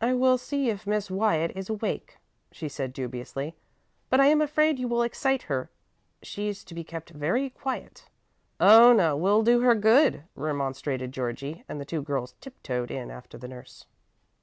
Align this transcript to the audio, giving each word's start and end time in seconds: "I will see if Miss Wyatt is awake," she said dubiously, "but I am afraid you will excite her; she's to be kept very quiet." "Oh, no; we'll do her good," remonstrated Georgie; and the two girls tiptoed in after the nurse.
"I 0.00 0.14
will 0.14 0.38
see 0.38 0.70
if 0.70 0.86
Miss 0.86 1.10
Wyatt 1.10 1.52
is 1.54 1.68
awake," 1.68 2.16
she 2.50 2.70
said 2.70 2.94
dubiously, 2.94 3.54
"but 4.08 4.18
I 4.18 4.24
am 4.28 4.40
afraid 4.40 4.78
you 4.78 4.88
will 4.88 5.02
excite 5.02 5.42
her; 5.42 5.68
she's 6.22 6.64
to 6.64 6.74
be 6.74 6.82
kept 6.82 7.10
very 7.10 7.50
quiet." 7.50 8.08
"Oh, 8.58 8.94
no; 8.94 9.14
we'll 9.14 9.42
do 9.42 9.60
her 9.60 9.74
good," 9.74 10.22
remonstrated 10.34 11.12
Georgie; 11.12 11.64
and 11.68 11.78
the 11.78 11.84
two 11.84 12.00
girls 12.00 12.32
tiptoed 12.40 12.90
in 12.90 13.10
after 13.10 13.36
the 13.36 13.46
nurse. 13.46 13.84